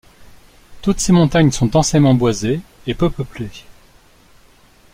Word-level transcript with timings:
Toutes 0.81 0.99
ces 0.99 1.11
montagnes 1.11 1.51
sont 1.51 1.67
densément 1.67 2.15
boisées 2.15 2.61
et 2.87 2.95
peu 2.95 3.11
peuplées. 3.11 3.51